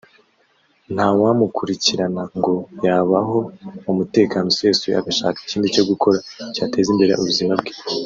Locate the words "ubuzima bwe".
7.21-7.71